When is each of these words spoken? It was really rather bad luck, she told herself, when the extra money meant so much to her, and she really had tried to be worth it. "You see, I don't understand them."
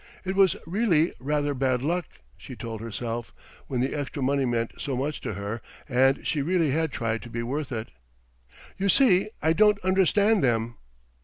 It 0.25 0.35
was 0.35 0.55
really 0.65 1.13
rather 1.19 1.53
bad 1.53 1.83
luck, 1.83 2.07
she 2.35 2.55
told 2.55 2.81
herself, 2.81 3.31
when 3.67 3.81
the 3.81 3.93
extra 3.93 4.23
money 4.23 4.45
meant 4.45 4.71
so 4.79 4.97
much 4.97 5.21
to 5.21 5.35
her, 5.35 5.61
and 5.87 6.25
she 6.25 6.41
really 6.41 6.71
had 6.71 6.91
tried 6.91 7.21
to 7.21 7.29
be 7.29 7.43
worth 7.43 7.71
it. 7.71 7.89
"You 8.79 8.89
see, 8.89 9.29
I 9.43 9.53
don't 9.53 9.77
understand 9.83 10.43
them." 10.43 10.77